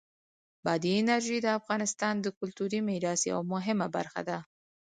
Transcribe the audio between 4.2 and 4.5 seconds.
ده.